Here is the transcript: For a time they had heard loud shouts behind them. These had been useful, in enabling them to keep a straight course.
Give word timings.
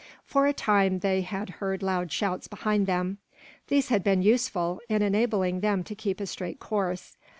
For 0.25 0.47
a 0.47 0.51
time 0.53 0.97
they 1.01 1.21
had 1.21 1.47
heard 1.61 1.83
loud 1.83 2.11
shouts 2.11 2.47
behind 2.47 2.87
them. 2.87 3.19
These 3.67 3.89
had 3.89 4.03
been 4.03 4.23
useful, 4.23 4.81
in 4.89 5.03
enabling 5.03 5.59
them 5.59 5.83
to 5.83 5.93
keep 5.93 6.19
a 6.19 6.25
straight 6.25 6.59
course. 6.59 7.17